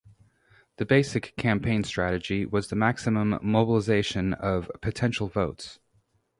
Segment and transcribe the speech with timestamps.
[0.77, 5.77] The basic campaign strategy was the maximum mobilization of potential votes.